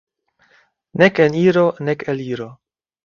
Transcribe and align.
Nek 1.01 1.21
eniro, 1.27 1.65
nek 1.91 2.07
eliro. 2.15 2.49